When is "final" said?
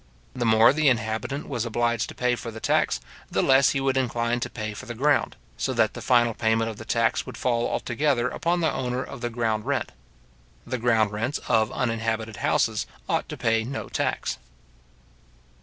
6.01-6.33